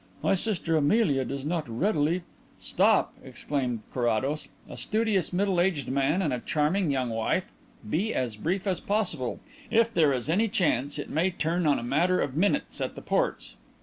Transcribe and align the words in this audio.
My 0.23 0.33
sister 0.33 0.75
Amelia 0.75 1.23
does 1.23 1.45
not 1.45 1.69
readily" 1.69 2.23
"Stop!" 2.69 3.13
exclaimed 3.23 3.81
Carrados. 3.93 4.47
"A 4.67 4.75
studious 4.75 5.31
middle 5.31 5.61
aged 5.61 5.89
man 5.89 6.23
and 6.23 6.33
a 6.33 6.39
charming 6.39 6.89
young 6.89 7.11
wife! 7.11 7.51
Be 7.87 8.11
as 8.11 8.35
brief 8.35 8.65
as 8.65 8.79
possible. 8.79 9.39
If 9.69 9.93
there 9.93 10.11
is 10.11 10.27
any 10.27 10.47
chance 10.47 10.97
it 10.97 11.11
may 11.11 11.29
turn 11.29 11.67
on 11.67 11.77
a 11.77 11.83
matter 11.83 12.19
of 12.19 12.35
minutes 12.35 12.81
at 12.81 12.95
the 12.95 13.03
ports. 13.03 13.53